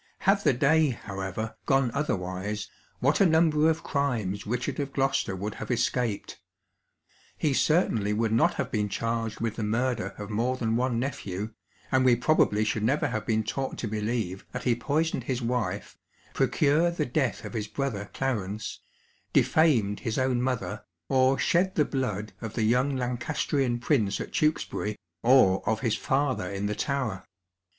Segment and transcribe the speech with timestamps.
[0.21, 2.67] Had the day, however, gone otherwise,
[3.01, 6.39] what a num ber of crimes Richard of Gloucester would have escaped!
[7.37, 11.53] He certainly would not have been charged with the murder of more than one nephew,
[11.91, 15.99] and we probably should never have been taught to believe that he poisoned his wife,
[16.33, 18.79] procured the death of his brother Clarence,
[19.33, 24.95] defamed his own mother, or shed the blood of the young Lancastrian prince at Tewkesbury,
[25.21, 27.23] or of his father in the Tower.